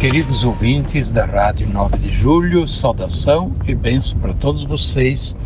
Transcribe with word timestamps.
Queridos 0.00 0.42
ouvintes 0.44 1.10
da 1.10 1.26
Rádio 1.26 1.68
9 1.68 1.98
de 1.98 2.08
Julho, 2.08 2.66
saudação 2.66 3.52
e 3.68 3.74
benção 3.74 4.18
para 4.18 4.32
todos 4.32 4.64
vocês 4.64 5.36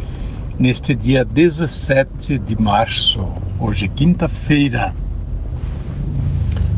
neste 0.57 0.95
dia 0.95 1.25
17 1.25 2.39
de 2.39 2.63
março, 2.63 3.27
hoje 3.59 3.89
quinta-feira. 3.89 4.95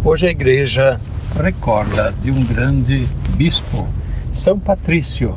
Hoje 0.02 0.26
a 0.26 0.30
igreja 0.30 0.98
recorda 1.38 2.14
de 2.22 2.30
um 2.30 2.42
grande 2.46 3.06
bispo, 3.36 3.86
São 4.32 4.58
Patrício. 4.58 5.34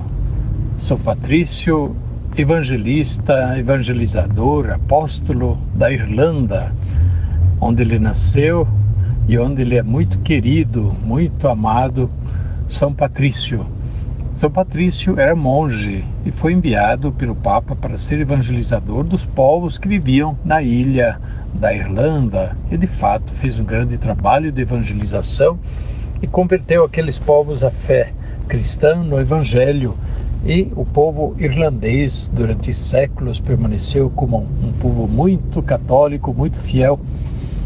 São 0.78 0.98
Patrício, 0.98 1.94
evangelista, 2.38 3.59
evangelizador, 3.59 4.70
apóstolo 4.70 5.59
da 5.76 5.92
Irlanda, 5.92 6.73
onde 7.59 7.81
ele 7.81 8.00
nasceu 8.00 8.66
e 9.28 9.38
onde 9.38 9.62
ele 9.62 9.76
é 9.76 9.84
muito 9.84 10.17
querido, 10.20 10.95
muito 11.03 11.45
amado 11.50 12.09
são 12.70 12.94
Patrício. 12.94 13.66
São 14.32 14.50
Patrício 14.50 15.20
era 15.20 15.36
monge 15.36 16.05
e 16.23 16.32
foi 16.32 16.54
enviado 16.54 17.12
pelo 17.12 17.36
Papa 17.36 17.75
para 17.75 17.98
ser 17.98 18.22
evangelizador 18.22 19.03
dos 19.03 19.25
povos 19.25 19.78
que 19.78 19.88
viviam 19.88 20.38
na 20.45 20.62
ilha 20.62 21.20
da 21.53 21.73
Irlanda 21.73 22.56
e, 22.72 22.78
de 22.78 22.86
fato, 22.86 23.34
fez 23.34 23.59
um 23.59 23.64
grande 23.66 23.97
trabalho 23.97 24.52
de 24.52 24.62
evangelização 24.62 25.59
e 26.22 26.28
converteu 26.28 26.86
aqueles 26.86 27.17
povos 27.17 27.64
à 27.64 27.72
fé 27.72 28.14
cristã 28.47 28.95
no 28.95 29.20
Evangelho. 29.20 29.97
E 30.45 30.72
o 30.75 30.86
povo 30.86 31.36
irlandês, 31.38 32.31
durante 32.34 32.72
séculos, 32.72 33.42
permaneceu 33.42 34.09
como 34.09 34.47
um 34.64 34.72
povo 34.80 35.06
muito 35.06 35.62
católico, 35.62 36.34
muito 36.34 36.62
fiel 36.62 36.97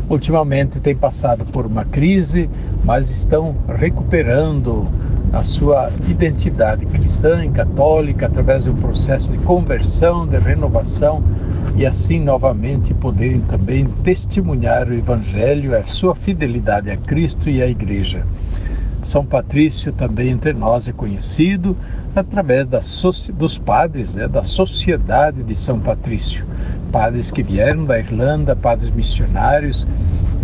ultimamente 0.10 0.80
tem 0.80 0.96
passado 0.96 1.46
por 1.46 1.66
uma 1.66 1.86
crise, 1.86 2.50
mas 2.84 3.10
estão 3.10 3.56
recuperando 3.78 4.88
a 5.32 5.42
sua 5.42 5.92
identidade 6.08 6.86
cristã 6.86 7.44
e 7.44 7.50
católica 7.50 8.28
através 8.28 8.66
de 8.66 8.70
um 8.70 8.76
processo 8.76 9.32
de 9.32 9.38
conversão, 9.40 10.28
de 10.28 10.38
renovação 10.38 11.24
e 11.76 11.86
assim 11.86 12.20
novamente 12.20 12.94
poderem 12.94 13.42
também 13.42 13.86
testemunhar 14.04 14.88
o 14.88 14.94
Evangelho, 14.94 15.76
a 15.76 15.84
sua 15.84 16.14
fidelidade 16.14 16.92
a 16.92 16.98
Cristo 16.98 17.50
e 17.50 17.64
à 17.64 17.68
Igreja. 17.68 18.24
São 19.02 19.26
Patrício 19.26 19.92
também 19.92 20.30
entre 20.30 20.54
nós 20.54 20.88
é 20.88 20.92
conhecido 20.94 21.76
através 22.16 22.68
dos 23.34 23.58
padres, 23.58 24.14
né, 24.14 24.28
da 24.28 24.44
Sociedade 24.44 25.42
de 25.42 25.56
São 25.56 25.80
Patrício 25.80 26.46
padres 26.94 27.32
que 27.32 27.42
vieram 27.42 27.86
da 27.86 27.98
Irlanda, 27.98 28.56
padres 28.56 28.92
missionários, 28.92 29.88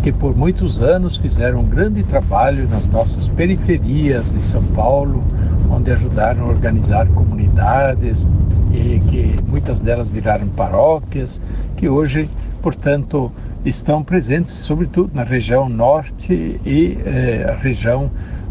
que 0.01 0.11
por 0.11 0.35
muitos 0.35 0.81
anos 0.81 1.15
fizeram 1.15 1.59
um 1.59 1.65
grande 1.65 2.03
trabalho 2.03 2.67
nas 2.67 2.87
nossas 2.87 3.27
periferias 3.27 4.33
de 4.33 4.43
São 4.43 4.63
Paulo, 4.63 5.23
onde 5.69 5.91
ajudaram 5.91 6.45
a 6.45 6.47
organizar 6.47 7.07
comunidades 7.09 8.27
e 8.73 8.99
que 9.09 9.35
muitas 9.47 9.79
delas 9.79 10.09
viraram 10.09 10.47
paróquias, 10.47 11.39
que 11.77 11.87
hoje, 11.87 12.27
portanto, 12.63 13.31
estão 13.63 14.03
presentes 14.03 14.51
sobretudo 14.53 15.11
na 15.13 15.23
região 15.23 15.69
norte 15.69 16.59
e 16.65 16.97
eh, 17.05 17.57
região 17.61 18.09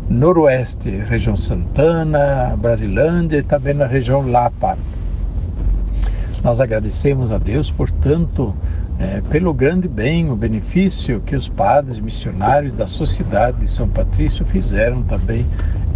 noroeste, 0.08 0.88
região 0.88 1.36
Santana, 1.36 2.56
Brasilândia 2.56 3.38
e 3.38 3.42
também 3.42 3.74
na 3.74 3.86
região 3.86 4.24
Lapa. 4.30 4.78
Nós 6.42 6.60
agradecemos 6.60 7.32
a 7.32 7.38
Deus, 7.38 7.70
portanto, 7.70 8.54
é, 8.98 9.20
pelo 9.22 9.52
grande 9.52 9.88
bem, 9.88 10.30
o 10.30 10.36
benefício 10.36 11.20
que 11.20 11.34
os 11.34 11.48
padres 11.48 11.98
missionários 11.98 12.74
da 12.74 12.86
Sociedade 12.86 13.58
de 13.58 13.68
São 13.68 13.88
Patrício 13.88 14.46
fizeram 14.46 15.02
também 15.02 15.44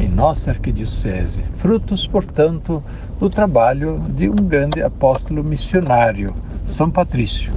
em 0.00 0.08
nossa 0.08 0.50
arquidiocese. 0.50 1.40
Frutos, 1.54 2.08
portanto, 2.08 2.82
do 3.20 3.30
trabalho 3.30 4.00
de 4.16 4.28
um 4.28 4.34
grande 4.34 4.82
apóstolo 4.82 5.44
missionário, 5.44 6.34
São 6.66 6.90
Patrício, 6.90 7.52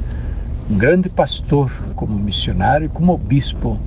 um 0.69 0.77
grande 0.77 1.09
pastor 1.09 1.71
como 1.95 2.17
missionário, 2.17 2.89
como 2.89 3.17
bispo 3.17 3.79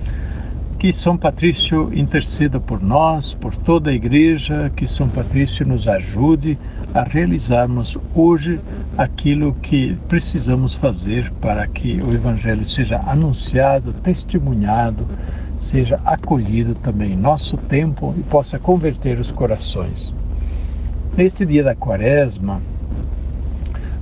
que 0.78 0.92
São 0.92 1.16
Patrício 1.16 1.90
interceda 1.92 2.60
por 2.60 2.80
nós, 2.82 3.34
por 3.34 3.54
toda 3.54 3.90
a 3.90 3.92
igreja, 3.92 4.70
que 4.76 4.86
São 4.86 5.08
Patrício 5.08 5.66
nos 5.66 5.88
ajude 5.88 6.58
a 6.94 7.02
realizarmos 7.02 7.96
hoje 8.14 8.60
aquilo 8.96 9.54
que 9.54 9.96
precisamos 10.08 10.74
fazer 10.74 11.30
para 11.40 11.66
que 11.66 12.00
o 12.00 12.12
Evangelho 12.12 12.64
seja 12.64 12.98
anunciado, 13.06 13.92
testemunhado, 13.92 15.06
seja 15.56 16.00
acolhido 16.04 16.74
também 16.74 17.12
em 17.12 17.16
nosso 17.16 17.56
tempo 17.56 18.14
e 18.16 18.22
possa 18.22 18.58
converter 18.58 19.18
os 19.18 19.30
corações. 19.30 20.14
Neste 21.16 21.44
dia 21.44 21.64
da 21.64 21.74
Quaresma, 21.74 22.62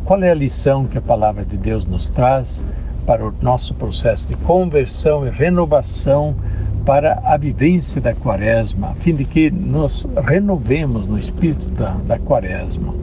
qual 0.05 0.23
é 0.23 0.31
a 0.31 0.35
lição 0.35 0.87
que 0.87 0.99
a 0.99 1.03
palavra 1.03 1.45
de 1.45 1.57
Deus 1.57 1.87
nos 1.87 2.09
traz 2.09 2.65
para 3.05 3.27
o 3.27 3.35
nosso 3.41 3.75
processo 3.75 4.29
de 4.29 4.37
conversão 4.37 5.27
e 5.27 5.31
renovação? 5.31 6.37
Para 6.87 7.21
a 7.25 7.37
vivência 7.37 8.01
da 8.01 8.15
quaresma, 8.15 8.91
a 8.91 8.95
fim 8.95 9.13
de 9.13 9.25
que 9.25 9.51
nos 9.51 10.07
renovemos 10.25 11.05
no 11.05 11.19
espírito 11.19 11.69
da, 11.71 11.91
da 12.07 12.17
quaresma. 12.17 12.95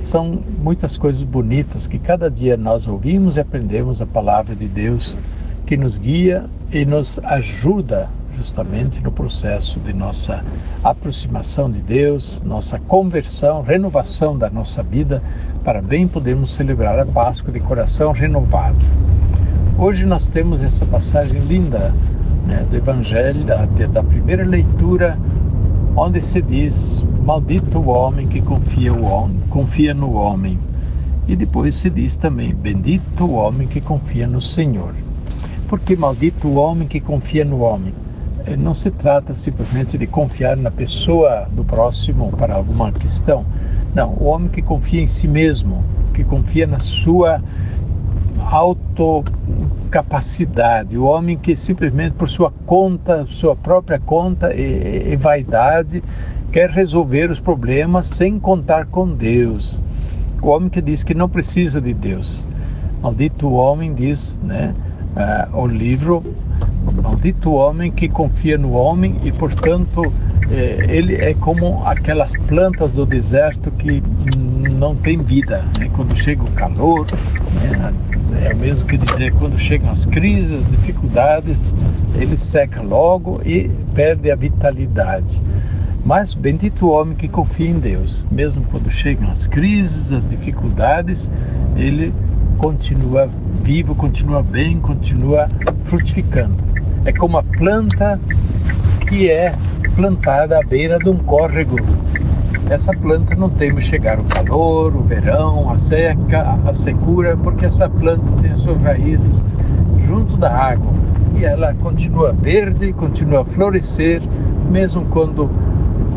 São 0.00 0.42
muitas 0.62 0.96
coisas 0.96 1.22
bonitas 1.22 1.86
que 1.86 1.98
cada 1.98 2.30
dia 2.30 2.56
nós 2.56 2.88
ouvimos 2.88 3.36
e 3.36 3.40
aprendemos 3.40 4.00
a 4.00 4.06
palavra 4.06 4.56
de 4.56 4.66
Deus 4.66 5.14
que 5.66 5.76
nos 5.76 5.98
guia 5.98 6.46
e 6.72 6.86
nos 6.86 7.18
ajuda 7.22 8.08
justamente 8.34 8.98
no 9.02 9.12
processo 9.12 9.78
de 9.80 9.92
nossa 9.92 10.42
aproximação 10.82 11.70
de 11.70 11.80
Deus, 11.80 12.40
nossa 12.46 12.78
conversão, 12.78 13.60
renovação 13.60 14.38
da 14.38 14.48
nossa 14.48 14.82
vida, 14.82 15.22
para 15.62 15.82
bem 15.82 16.08
podermos 16.08 16.54
celebrar 16.54 16.98
a 16.98 17.04
Páscoa 17.04 17.52
de 17.52 17.60
coração 17.60 18.12
renovado. 18.12 18.78
Hoje 19.76 20.06
nós 20.06 20.26
temos 20.26 20.62
essa 20.62 20.86
passagem 20.86 21.40
linda 21.40 21.92
né, 22.48 22.66
do 22.68 22.76
Evangelho, 22.76 23.44
da, 23.44 23.66
da 23.66 24.02
primeira 24.02 24.44
leitura, 24.44 25.18
onde 25.94 26.20
se 26.20 26.40
diz: 26.40 27.04
Maldito 27.22 27.78
o 27.78 27.88
homem 27.88 28.26
que 28.26 28.40
confia, 28.40 28.92
o 28.92 29.04
homem, 29.04 29.38
confia 29.50 29.92
no 29.92 30.14
homem. 30.14 30.58
E 31.28 31.36
depois 31.36 31.74
se 31.74 31.90
diz 31.90 32.16
também: 32.16 32.54
Bendito 32.54 33.26
o 33.26 33.34
homem 33.34 33.68
que 33.68 33.82
confia 33.82 34.26
no 34.26 34.40
Senhor. 34.40 34.94
Porque 35.68 35.94
maldito 35.94 36.48
o 36.48 36.54
homem 36.54 36.88
que 36.88 36.98
confia 36.98 37.44
no 37.44 37.60
homem? 37.60 37.92
Eh, 38.46 38.56
não 38.56 38.72
se 38.72 38.90
trata 38.90 39.34
simplesmente 39.34 39.98
de 39.98 40.06
confiar 40.06 40.56
na 40.56 40.70
pessoa 40.70 41.46
do 41.52 41.62
próximo 41.62 42.32
para 42.32 42.54
alguma 42.54 42.90
questão. 42.90 43.44
Não, 43.94 44.14
o 44.14 44.24
homem 44.24 44.48
que 44.48 44.62
confia 44.62 45.02
em 45.02 45.06
si 45.06 45.28
mesmo, 45.28 45.84
que 46.14 46.24
confia 46.24 46.66
na 46.66 46.78
sua 46.78 47.42
auto 48.50 49.24
capacidade, 49.90 50.96
o 50.96 51.04
homem 51.04 51.36
que 51.36 51.56
simplesmente 51.56 52.12
por 52.12 52.28
sua 52.28 52.52
conta, 52.66 53.26
sua 53.26 53.56
própria 53.56 53.98
conta 53.98 54.54
e, 54.54 55.12
e 55.12 55.16
vaidade 55.16 56.02
quer 56.52 56.70
resolver 56.70 57.30
os 57.30 57.40
problemas 57.40 58.06
sem 58.06 58.38
contar 58.38 58.86
com 58.86 59.08
Deus. 59.08 59.80
O 60.42 60.48
homem 60.48 60.68
que 60.68 60.80
diz 60.80 61.02
que 61.02 61.14
não 61.14 61.28
precisa 61.28 61.80
de 61.80 61.92
Deus. 61.92 62.46
Maldito 63.02 63.48
o 63.48 63.52
homem, 63.52 63.94
diz 63.94 64.38
né, 64.42 64.74
uh, 65.52 65.58
o 65.58 65.66
livro, 65.66 66.22
maldito 67.02 67.50
o 67.50 67.54
homem 67.54 67.90
que 67.90 68.08
confia 68.08 68.56
no 68.56 68.72
homem 68.72 69.16
e, 69.22 69.32
portanto, 69.32 70.12
eh, 70.50 70.86
ele 70.88 71.16
é 71.16 71.34
como 71.34 71.82
aquelas 71.84 72.32
plantas 72.46 72.90
do 72.92 73.04
deserto 73.04 73.70
que 73.72 74.02
não 74.70 74.96
tem 74.96 75.18
vida. 75.18 75.62
Né? 75.78 75.90
Quando 75.94 76.16
chega 76.16 76.42
o 76.42 76.50
calor, 76.52 77.06
né? 77.54 77.92
É 78.44 78.52
o 78.52 78.56
mesmo 78.56 78.86
que 78.86 78.96
dizer, 78.96 79.32
quando 79.34 79.58
chegam 79.58 79.90
as 79.90 80.04
crises, 80.04 80.52
as 80.52 80.70
dificuldades, 80.70 81.74
ele 82.16 82.36
seca 82.36 82.82
logo 82.82 83.40
e 83.44 83.68
perde 83.94 84.30
a 84.30 84.36
vitalidade. 84.36 85.42
Mas 86.04 86.34
bendito 86.34 86.86
o 86.86 86.90
homem 86.90 87.14
que 87.14 87.28
confia 87.28 87.68
em 87.68 87.74
Deus, 87.74 88.24
mesmo 88.30 88.64
quando 88.70 88.90
chegam 88.90 89.30
as 89.30 89.46
crises, 89.46 90.12
as 90.12 90.26
dificuldades, 90.26 91.30
ele 91.76 92.12
continua 92.58 93.28
vivo, 93.62 93.94
continua 93.94 94.42
bem, 94.42 94.78
continua 94.80 95.48
frutificando. 95.84 96.56
É 97.04 97.12
como 97.12 97.38
a 97.38 97.42
planta 97.42 98.20
que 99.08 99.30
é 99.30 99.52
plantada 99.94 100.58
à 100.58 100.62
beira 100.62 100.98
de 100.98 101.08
um 101.08 101.16
córrego 101.16 101.76
essa 102.70 102.92
planta 102.92 103.34
não 103.34 103.48
teme 103.48 103.80
chegar 103.80 104.20
o 104.20 104.24
calor, 104.24 104.94
o 104.94 105.00
verão, 105.00 105.70
a 105.70 105.78
seca, 105.78 106.58
a 106.66 106.74
secura, 106.74 107.36
porque 107.36 107.64
essa 107.64 107.88
planta 107.88 108.24
tem 108.42 108.54
suas 108.56 108.82
raízes 108.82 109.42
junto 110.06 110.36
da 110.36 110.54
água 110.54 110.92
e 111.34 111.44
ela 111.44 111.72
continua 111.74 112.32
verde, 112.32 112.92
continua 112.92 113.40
a 113.40 113.44
florescer, 113.44 114.20
mesmo 114.70 115.04
quando 115.06 115.50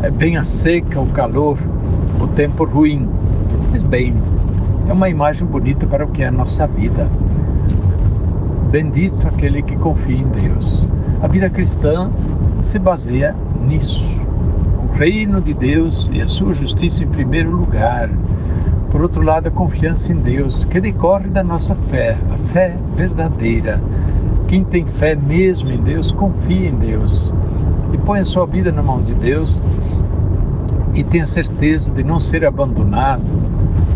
é 0.02 0.10
bem 0.10 0.36
a 0.36 0.44
seca, 0.44 1.00
o 1.00 1.06
calor, 1.06 1.58
o 2.20 2.26
tempo 2.28 2.64
ruim. 2.64 3.08
Mas 3.70 3.82
bem, 3.82 4.14
é 4.88 4.92
uma 4.92 5.08
imagem 5.08 5.46
bonita 5.46 5.86
para 5.86 6.04
o 6.04 6.08
que 6.08 6.22
é 6.22 6.26
a 6.26 6.32
nossa 6.32 6.66
vida. 6.66 7.08
Bendito 8.70 9.26
aquele 9.26 9.62
que 9.62 9.76
confia 9.76 10.18
em 10.18 10.28
Deus. 10.28 10.90
A 11.22 11.28
vida 11.28 11.48
cristã 11.48 12.10
se 12.60 12.78
baseia 12.78 13.34
nisso 13.66 14.21
reino 14.94 15.40
de 15.40 15.54
Deus 15.54 16.10
e 16.12 16.20
a 16.20 16.28
sua 16.28 16.52
justiça 16.52 17.02
em 17.02 17.08
primeiro 17.08 17.50
lugar. 17.50 18.10
Por 18.90 19.00
outro 19.00 19.22
lado, 19.22 19.48
a 19.48 19.50
confiança 19.50 20.12
em 20.12 20.16
Deus, 20.16 20.64
que 20.64 20.80
decorre 20.80 21.28
da 21.28 21.42
nossa 21.42 21.74
fé, 21.74 22.16
a 22.32 22.38
fé 22.38 22.76
verdadeira. 22.94 23.80
Quem 24.46 24.62
tem 24.62 24.86
fé 24.86 25.14
mesmo 25.16 25.70
em 25.70 25.78
Deus, 25.78 26.12
confia 26.12 26.68
em 26.68 26.74
Deus 26.74 27.32
e 27.92 27.98
põe 27.98 28.20
a 28.20 28.24
sua 28.24 28.46
vida 28.46 28.70
na 28.70 28.82
mão 28.82 29.02
de 29.02 29.14
Deus 29.14 29.62
e 30.94 31.02
tem 31.02 31.22
a 31.22 31.26
certeza 31.26 31.90
de 31.90 32.04
não 32.04 32.20
ser 32.20 32.44
abandonado. 32.44 33.24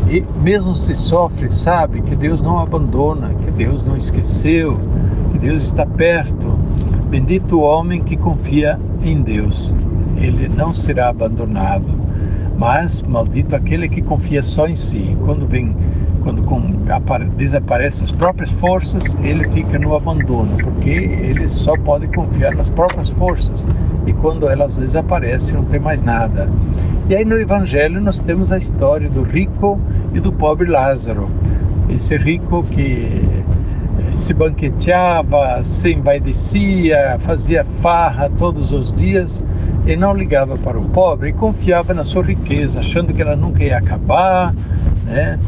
E 0.08 0.24
mesmo 0.42 0.74
se 0.74 0.94
sofre, 0.94 1.52
sabe 1.52 2.00
que 2.00 2.16
Deus 2.16 2.40
não 2.40 2.58
abandona, 2.58 3.34
que 3.44 3.50
Deus 3.50 3.84
não 3.84 3.96
esqueceu, 3.96 4.78
que 5.30 5.38
Deus 5.38 5.62
está 5.62 5.84
perto. 5.84 6.56
Bendito 7.10 7.58
o 7.58 7.60
homem 7.60 8.02
que 8.02 8.16
confia 8.16 8.80
em 9.02 9.20
Deus 9.20 9.74
ele 10.18 10.48
não 10.48 10.72
será 10.72 11.08
abandonado. 11.08 12.06
Mas 12.58 13.02
maldito 13.02 13.54
aquele 13.54 13.88
que 13.88 14.00
confia 14.00 14.42
só 14.42 14.66
em 14.66 14.76
si. 14.76 15.16
Quando 15.24 15.46
vem, 15.46 15.76
quando 16.22 16.42
com, 16.42 16.60
desaparecem 17.36 18.04
as 18.04 18.12
próprias 18.12 18.50
forças, 18.50 19.16
ele 19.22 19.46
fica 19.50 19.78
no 19.78 19.94
abandono, 19.94 20.56
porque 20.56 20.90
ele 20.90 21.46
só 21.48 21.76
pode 21.76 22.06
confiar 22.08 22.54
nas 22.54 22.70
próprias 22.70 23.10
forças. 23.10 23.64
E 24.06 24.12
quando 24.14 24.48
elas 24.48 24.76
desaparecem, 24.76 25.54
não 25.54 25.64
tem 25.64 25.80
mais 25.80 26.02
nada. 26.02 26.48
E 27.08 27.14
aí 27.14 27.24
no 27.24 27.38
Evangelho 27.38 28.00
nós 28.00 28.18
temos 28.18 28.50
a 28.50 28.58
história 28.58 29.08
do 29.08 29.22
rico 29.22 29.78
e 30.14 30.20
do 30.20 30.32
pobre 30.32 30.70
Lázaro. 30.70 31.28
Esse 31.88 32.16
rico 32.16 32.62
que 32.64 33.22
eh, 34.00 34.14
se 34.14 34.32
banqueteava, 34.32 35.62
se 35.62 35.92
envaidecia, 35.92 37.16
fazia 37.20 37.64
farra 37.64 38.30
todos 38.38 38.72
os 38.72 38.92
dias 38.92 39.44
e 39.86 39.96
não 39.96 40.12
ligava 40.12 40.58
para 40.58 40.78
o 40.78 40.84
pobre 40.88 41.30
e 41.30 41.32
confiava 41.32 41.94
na 41.94 42.02
sua 42.02 42.24
riqueza, 42.24 42.80
achando 42.80 43.14
que 43.14 43.22
ela 43.22 43.36
nunca 43.36 43.62
ia 43.62 43.78
acabar, 43.78 44.52
né? 45.04 45.38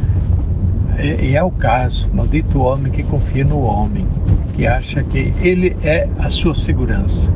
E, 0.99 1.31
e 1.31 1.37
é 1.37 1.43
o 1.43 1.51
caso, 1.51 2.09
maldito 2.13 2.61
homem 2.61 2.93
que 2.93 3.03
confia 3.03 3.45
no 3.45 3.61
homem, 3.61 4.07
que 4.55 4.67
acha 4.67 5.03
que 5.03 5.33
ele 5.41 5.77
é 5.83 6.09
a 6.19 6.31
sua 6.31 6.55
segurança. 6.55 7.29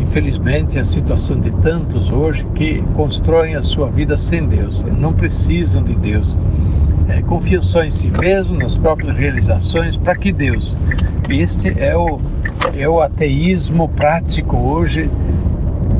Infelizmente, 0.00 0.78
é 0.78 0.80
a 0.80 0.84
situação 0.84 1.38
de 1.38 1.50
tantos 1.50 2.10
hoje 2.10 2.46
que 2.54 2.82
constroem 2.94 3.54
a 3.54 3.62
sua 3.62 3.90
vida 3.90 4.16
sem 4.16 4.46
Deus, 4.46 4.84
não 4.98 5.12
precisam 5.12 5.82
de 5.82 5.94
Deus. 5.94 6.38
É, 7.08 7.20
confiam 7.22 7.62
só 7.62 7.84
em 7.84 7.90
si 7.90 8.10
mesmo, 8.18 8.58
nas 8.58 8.76
próprias 8.76 9.16
realizações, 9.16 9.96
para 9.96 10.16
que 10.16 10.32
Deus? 10.32 10.76
Este 11.28 11.78
é 11.78 11.96
o, 11.96 12.18
é 12.76 12.88
o 12.88 13.00
ateísmo 13.00 13.88
prático 13.88 14.56
hoje 14.56 15.10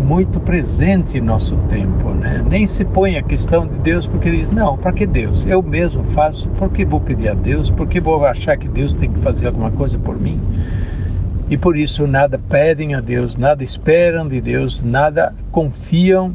muito 0.07 0.39
presente 0.41 1.19
em 1.19 1.21
nosso 1.21 1.57
tempo, 1.69 2.11
né? 2.11 2.45
Nem 2.49 2.67
se 2.67 2.85
põe 2.85 3.17
a 3.17 3.23
questão 3.23 3.67
de 3.67 3.75
Deus 3.79 4.07
porque 4.07 4.31
diz, 4.31 4.51
não, 4.51 4.79
para 4.79 4.93
que 4.93 5.07
Deus? 5.07 5.45
Eu 5.47 5.63
mesmo 5.63 6.05
faço, 6.05 6.49
por 6.51 6.71
que 6.71 6.85
vou 6.85 7.01
pedir 7.01 7.29
a 7.29 7.35
Deus? 7.35 7.69
Por 7.71 7.89
que 7.89 8.01
vou 8.01 8.25
achar 8.25 8.57
que 8.57 8.69
Deus 8.69 8.95
tem 8.95 9.11
que 9.11 9.19
fazer 9.21 9.49
alguma 9.49 9.71
coisa 9.71 9.99
por 9.99 10.19
mim? 10.19 10.41
E 11.51 11.57
por 11.57 11.77
isso 11.77 12.07
nada 12.07 12.39
pedem 12.49 12.95
a 12.95 13.01
Deus, 13.01 13.37
nada 13.37 13.63
esperam 13.63 14.29
de 14.29 14.41
Deus, 14.41 14.83
nada 14.83 15.35
confiam 15.51 16.35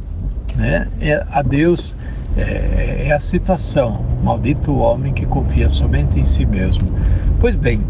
né? 0.56 0.88
É, 1.00 1.26
a 1.32 1.42
Deus. 1.42 1.96
É, 2.38 3.08
é 3.08 3.12
a 3.12 3.20
situação. 3.20 4.06
Maldito 4.24 4.72
o 4.72 4.80
homem 4.80 5.14
que 5.14 5.26
confia 5.26 5.70
somente 5.70 6.20
em 6.20 6.24
si 6.24 6.46
mesmo. 6.46 6.90
Pois 7.40 7.56
bem, 7.56 7.82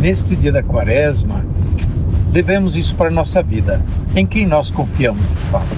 neste 0.00 0.34
dia 0.36 0.52
da 0.52 0.62
quaresma, 0.62 1.44
levemos 2.34 2.74
isso 2.74 2.96
para 2.96 3.06
a 3.06 3.12
nossa 3.12 3.40
vida. 3.40 3.80
Em 4.16 4.26
quem 4.26 4.44
nós 4.44 4.68
confiamos 4.68 5.22
de 5.22 5.36
fato? 5.36 5.76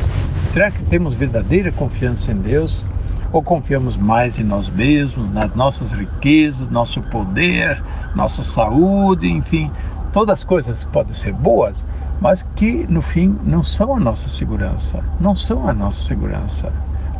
Será 0.48 0.70
que 0.70 0.82
temos 0.84 1.14
verdadeira 1.14 1.70
confiança 1.70 2.32
em 2.32 2.36
Deus? 2.36 2.86
Ou 3.30 3.42
confiamos 3.42 3.94
mais 3.94 4.38
em 4.38 4.42
nós 4.42 4.70
mesmos, 4.70 5.30
nas 5.30 5.54
nossas 5.54 5.92
riquezas, 5.92 6.70
nosso 6.70 7.02
poder, 7.02 7.82
nossa 8.14 8.42
saúde, 8.42 9.28
enfim, 9.28 9.70
todas 10.14 10.38
as 10.38 10.44
coisas 10.44 10.86
que 10.86 10.92
podem 10.92 11.12
ser 11.12 11.34
boas, 11.34 11.84
mas 12.22 12.42
que 12.56 12.86
no 12.88 13.02
fim 13.02 13.38
não 13.44 13.62
são 13.62 13.94
a 13.94 14.00
nossa 14.00 14.30
segurança, 14.30 15.04
não 15.20 15.36
são 15.36 15.68
a 15.68 15.74
nossa 15.74 16.06
segurança. 16.06 16.72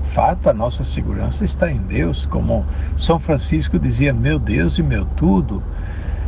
Fato, 0.05 0.49
a 0.49 0.55
nossa 0.55 0.83
segurança 0.83 1.45
está 1.45 1.71
em 1.71 1.79
Deus, 1.79 2.25
como 2.25 2.65
São 2.97 3.21
Francisco 3.21 3.79
dizia: 3.79 4.15
meu 4.15 4.39
Deus 4.39 4.79
e 4.79 4.83
meu 4.83 5.05
tudo. 5.05 5.63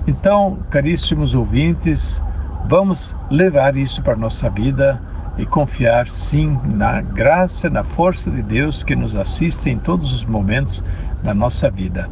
Então, 0.07 0.59
caríssimos 0.69 1.35
ouvintes, 1.35 2.23
Vamos 2.69 3.17
levar 3.31 3.79
isso 3.79 4.03
para 4.03 4.13
a 4.13 4.17
nossa 4.17 4.51
vida 4.51 5.01
e 5.39 5.47
confiar 5.47 6.07
sim 6.11 6.59
na 6.75 7.01
graça, 7.01 7.71
na 7.71 7.83
força 7.83 8.31
de 8.31 8.43
Deus 8.43 8.85
que 8.85 8.95
nos 8.95 9.17
assiste 9.17 9.71
em 9.71 9.79
todos 9.79 10.13
os 10.13 10.27
momentos 10.27 10.85
da 11.23 11.33
nossa 11.33 11.71
vida. 11.71 12.11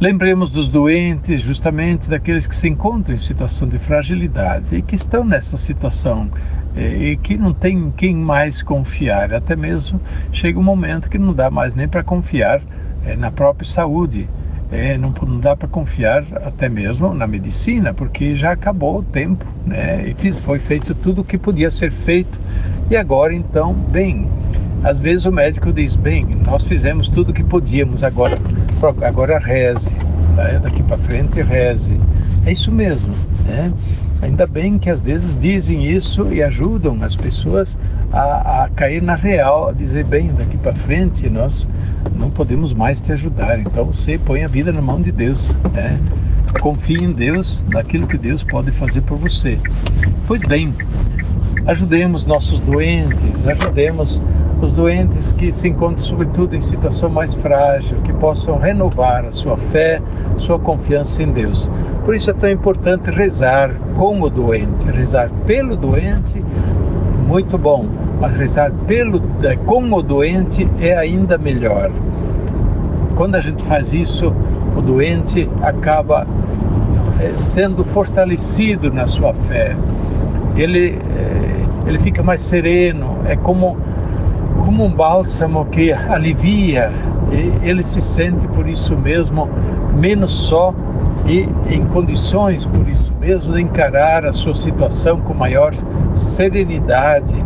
Lembremos 0.00 0.50
dos 0.50 0.68
doentes, 0.68 1.42
justamente 1.42 2.10
daqueles 2.10 2.48
que 2.48 2.56
se 2.56 2.68
encontram 2.68 3.14
em 3.14 3.20
situação 3.20 3.68
de 3.68 3.78
fragilidade 3.78 4.74
e 4.74 4.82
que 4.82 4.96
estão 4.96 5.24
nessa 5.24 5.56
situação 5.56 6.28
eh, 6.74 7.12
e 7.12 7.16
que 7.16 7.36
não 7.36 7.54
tem 7.54 7.92
quem 7.92 8.16
mais 8.16 8.64
confiar. 8.64 9.32
Até 9.32 9.54
mesmo 9.54 10.00
chega 10.32 10.58
um 10.58 10.64
momento 10.64 11.08
que 11.08 11.18
não 11.18 11.32
dá 11.32 11.52
mais 11.52 11.72
nem 11.72 11.86
para 11.86 12.02
confiar 12.02 12.60
é, 13.04 13.14
na 13.14 13.30
própria 13.30 13.68
saúde 13.68 14.28
é, 14.70 14.98
não, 14.98 15.14
não 15.22 15.38
dá 15.38 15.54
para 15.54 15.68
confiar 15.68 16.24
até 16.44 16.68
mesmo 16.68 17.14
na 17.14 17.26
medicina, 17.26 17.94
porque 17.94 18.34
já 18.34 18.52
acabou 18.52 18.98
o 18.98 19.02
tempo, 19.02 19.44
né? 19.64 20.14
E 20.20 20.32
foi 20.32 20.58
feito 20.58 20.94
tudo 20.94 21.20
o 21.20 21.24
que 21.24 21.38
podia 21.38 21.70
ser 21.70 21.92
feito. 21.92 22.40
E 22.90 22.96
agora, 22.96 23.32
então, 23.32 23.72
bem, 23.72 24.28
às 24.82 24.98
vezes 24.98 25.24
o 25.24 25.32
médico 25.32 25.72
diz, 25.72 25.96
bem, 25.96 26.24
nós 26.44 26.62
fizemos 26.62 27.08
tudo 27.08 27.30
o 27.30 27.32
que 27.32 27.44
podíamos, 27.44 28.02
agora, 28.02 28.38
agora 29.02 29.38
reze, 29.38 29.96
né? 30.36 30.60
daqui 30.62 30.82
para 30.82 30.98
frente 30.98 31.40
reze. 31.42 31.98
É 32.44 32.52
isso 32.52 32.70
mesmo, 32.70 33.12
né? 33.44 33.72
Ainda 34.22 34.46
bem 34.46 34.78
que 34.78 34.88
às 34.88 35.00
vezes 35.00 35.36
dizem 35.38 35.84
isso 35.84 36.32
e 36.32 36.42
ajudam 36.42 36.98
as 37.02 37.14
pessoas 37.14 37.78
a, 38.12 38.64
a 38.64 38.68
cair 38.70 39.02
na 39.02 39.14
real, 39.14 39.68
a 39.68 39.72
dizer, 39.72 40.04
bem, 40.04 40.32
daqui 40.36 40.56
para 40.56 40.74
frente 40.74 41.28
nós 41.28 41.68
não 42.18 42.30
podemos 42.30 42.72
mais 42.72 43.00
te 43.00 43.12
ajudar. 43.12 43.58
Então 43.58 43.84
você 43.86 44.18
põe 44.18 44.42
a 44.42 44.48
vida 44.48 44.72
na 44.72 44.80
mão 44.80 45.00
de 45.00 45.12
Deus, 45.12 45.54
né? 45.72 45.98
Confie 46.60 46.96
em 47.02 47.12
Deus, 47.12 47.62
naquilo 47.70 48.06
que 48.06 48.16
Deus 48.16 48.42
pode 48.42 48.70
fazer 48.70 49.02
por 49.02 49.18
você. 49.18 49.58
Pois 50.26 50.40
bem, 50.42 50.72
ajudemos 51.66 52.24
nossos 52.24 52.58
doentes, 52.60 53.46
ajudemos 53.46 54.22
os 54.60 54.72
doentes 54.72 55.32
que 55.34 55.52
se 55.52 55.68
encontram, 55.68 56.04
sobretudo, 56.04 56.56
em 56.56 56.60
situação 56.60 57.10
mais 57.10 57.34
frágil, 57.34 58.00
que 58.02 58.12
possam 58.14 58.58
renovar 58.58 59.26
a 59.26 59.32
sua 59.32 59.56
fé, 59.56 60.00
sua 60.38 60.58
confiança 60.58 61.22
em 61.22 61.30
Deus. 61.30 61.70
Por 62.06 62.14
isso 62.14 62.30
é 62.30 62.34
tão 62.34 62.48
importante 62.48 63.10
rezar 63.10 63.68
com 63.96 64.22
o 64.22 64.30
doente, 64.30 64.86
rezar 64.92 65.28
pelo 65.44 65.76
doente, 65.76 66.40
muito 67.26 67.58
bom, 67.58 67.84
mas 68.20 68.32
rezar 68.36 68.70
pelo, 68.86 69.20
eh, 69.42 69.56
com 69.66 69.92
o 69.92 70.00
doente 70.00 70.70
é 70.78 70.96
ainda 70.96 71.36
melhor. 71.36 71.90
Quando 73.16 73.34
a 73.34 73.40
gente 73.40 73.60
faz 73.64 73.92
isso, 73.92 74.32
o 74.76 74.80
doente 74.80 75.50
acaba 75.60 76.28
eh, 77.20 77.32
sendo 77.38 77.84
fortalecido 77.84 78.88
na 78.92 79.08
sua 79.08 79.34
fé. 79.34 79.76
Ele, 80.54 80.90
eh, 80.90 81.88
ele 81.88 81.98
fica 81.98 82.22
mais 82.22 82.40
sereno, 82.40 83.16
é 83.26 83.34
como, 83.34 83.76
como 84.64 84.84
um 84.84 84.94
bálsamo 84.94 85.64
que 85.64 85.92
alivia, 85.92 86.92
ele 87.64 87.82
se 87.82 88.00
sente 88.00 88.46
por 88.46 88.68
isso 88.68 88.96
mesmo 88.96 89.48
menos 89.92 90.30
só 90.30 90.72
e 91.28 91.48
em 91.68 91.84
condições, 91.86 92.64
por 92.64 92.88
isso 92.88 93.12
mesmo, 93.20 93.54
de 93.54 93.60
encarar 93.60 94.24
a 94.24 94.32
sua 94.32 94.54
situação 94.54 95.20
com 95.20 95.34
maior 95.34 95.72
serenidade 96.12 97.36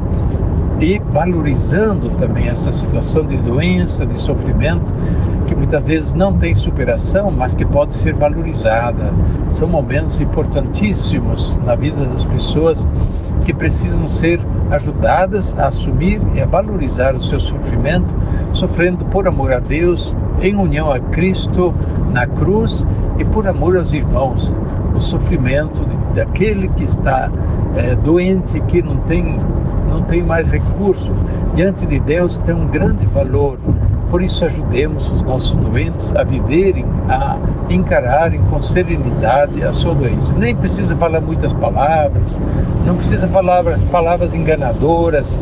e 0.80 0.99
valorizando 1.12 2.10
também 2.10 2.49
essa 2.49 2.70
situação 2.72 3.25
de 3.25 3.37
doença, 3.38 4.06
de 4.06 4.18
sofrimento, 4.18 4.94
que 5.46 5.54
muitas 5.54 5.84
vezes 5.84 6.12
não 6.12 6.38
tem 6.38 6.54
superação, 6.54 7.30
mas 7.30 7.54
que 7.54 7.64
pode 7.64 7.94
ser 7.94 8.14
valorizada. 8.14 9.12
São 9.50 9.66
momentos 9.66 10.20
importantíssimos 10.20 11.58
na 11.64 11.75
vida 11.75 12.04
das 12.06 12.25
pessoas 12.25 12.87
que 13.44 13.52
precisam 13.52 14.06
ser 14.06 14.40
ajudadas 14.70 15.54
a 15.58 15.66
assumir 15.66 16.20
e 16.34 16.40
a 16.40 16.46
valorizar 16.46 17.14
o 17.14 17.20
seu 17.20 17.40
sofrimento, 17.40 18.14
sofrendo 18.52 19.04
por 19.06 19.26
amor 19.26 19.52
a 19.52 19.58
Deus, 19.58 20.14
em 20.40 20.54
união 20.54 20.90
a 20.90 21.00
Cristo 21.00 21.75
na 22.12 22.26
cruz 22.26 22.87
e 23.20 23.24
por 23.26 23.46
amor 23.46 23.76
aos 23.76 23.92
irmãos. 23.92 24.56
O 24.96 25.00
sofrimento 25.00 25.84
daquele 26.14 26.68
que 26.68 26.84
está 26.84 27.30
é, 27.76 27.94
doente, 27.94 28.60
que 28.62 28.82
não 28.82 28.96
tem, 29.02 29.38
não 29.88 30.02
tem 30.02 30.22
mais 30.22 30.48
recurso, 30.48 31.12
diante 31.54 31.86
de 31.86 32.00
Deus 32.00 32.38
tem 32.38 32.54
um 32.54 32.66
grande 32.66 33.06
valor. 33.06 33.58
Por 34.11 34.23
isso, 34.23 34.45
ajudemos 34.45 35.11
os 35.11 35.23
nossos 35.23 35.57
doentes 35.57 36.14
a 36.17 36.25
viverem, 36.25 36.85
a 37.09 37.38
encararem 37.71 38.40
com 38.50 38.61
serenidade 38.61 39.62
a 39.62 39.73
sua 39.73 39.95
doença. 39.95 40.35
Nem 40.35 40.55
precisa 40.57 40.97
falar 40.97 41.21
muitas 41.21 41.52
palavras, 41.52 42.37
não 42.85 42.97
precisa 42.97 43.29
falar 43.29 43.64
palavras 43.90 44.35
enganadoras, 44.35 45.38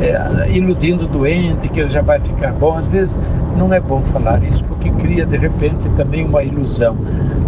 é, 0.00 0.50
iludindo 0.50 1.04
o 1.04 1.08
doente 1.08 1.68
que 1.68 1.80
ele 1.80 1.88
já 1.88 2.02
vai 2.02 2.18
ficar 2.18 2.52
bom. 2.52 2.76
Às 2.76 2.86
vezes 2.88 3.16
não 3.56 3.72
é 3.72 3.78
bom 3.78 4.00
falar 4.02 4.42
isso 4.42 4.64
porque 4.64 4.90
cria 4.90 5.24
de 5.24 5.36
repente 5.36 5.88
também 5.90 6.24
uma 6.24 6.42
ilusão. 6.42 6.96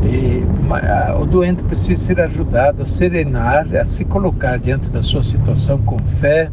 E, 0.04 0.42
o 1.21 1.26
doente 1.26 1.62
precisa 1.64 2.02
ser 2.02 2.21
ajudado 2.21 2.83
a 2.83 2.87
serenar, 2.87 3.66
a 3.76 3.85
se 3.85 4.04
colocar 4.04 4.59
diante 4.59 4.88
da 4.88 5.02
sua 5.02 5.23
situação 5.23 5.78
com 5.78 5.99
fé, 5.99 6.49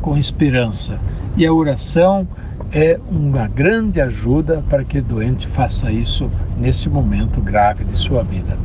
com 0.00 0.16
esperança. 0.16 0.98
E 1.36 1.46
a 1.46 1.52
oração 1.52 2.26
é 2.72 2.98
uma 3.10 3.48
grande 3.48 4.00
ajuda 4.00 4.62
para 4.68 4.84
que 4.84 4.98
o 4.98 5.02
doente 5.02 5.46
faça 5.46 5.90
isso 5.90 6.30
nesse 6.58 6.88
momento 6.88 7.40
grave 7.40 7.84
de 7.84 7.96
sua 7.96 8.22
vida. 8.22 8.58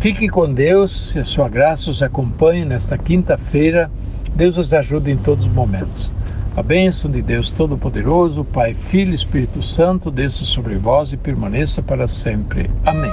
Fique 0.00 0.28
com 0.28 0.52
Deus, 0.52 1.14
e 1.14 1.20
a 1.20 1.24
sua 1.24 1.48
graça 1.48 1.90
os 1.90 2.02
acompanhe 2.02 2.64
nesta 2.64 2.98
quinta-feira. 2.98 3.90
Deus 4.34 4.56
os 4.58 4.74
ajude 4.74 5.10
em 5.10 5.16
todos 5.16 5.46
os 5.46 5.52
momentos. 5.52 6.12
A 6.56 6.62
bênção 6.62 7.10
de 7.10 7.22
Deus 7.22 7.50
Todo-Poderoso, 7.50 8.44
Pai, 8.44 8.74
Filho 8.74 9.12
e 9.12 9.14
Espírito 9.14 9.62
Santo, 9.62 10.10
desça 10.10 10.44
sobre 10.44 10.74
vós 10.76 11.12
e 11.12 11.16
permaneça 11.16 11.82
para 11.82 12.08
sempre. 12.08 12.68
Amém. 12.84 13.12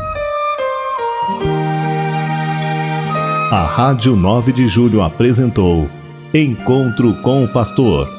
A 3.51 3.65
Rádio 3.65 4.15
9 4.15 4.51
de 4.51 4.67
Julho 4.67 5.01
apresentou 5.01 5.87
Encontro 6.33 7.13
com 7.21 7.43
o 7.43 7.47
Pastor 7.47 8.18